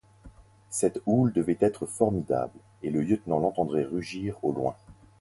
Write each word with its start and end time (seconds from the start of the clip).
Cette 0.71 0.99
houle 1.05 1.31
devait 1.31 1.59
être 1.61 1.85
formidable, 1.85 2.57
et 2.81 2.89
le 2.89 3.03
lieutenant 3.03 3.37
l’entendait 3.37 3.83
rugir 3.85 4.35
au 4.43 4.51
loin. 4.51 4.75